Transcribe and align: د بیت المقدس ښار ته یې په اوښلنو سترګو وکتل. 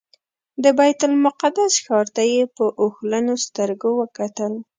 د 0.63 0.65
بیت 0.77 0.99
المقدس 1.07 1.73
ښار 1.83 2.05
ته 2.15 2.23
یې 2.33 2.43
په 2.55 2.63
اوښلنو 2.83 3.33
سترګو 3.45 3.89
وکتل. 4.01 4.53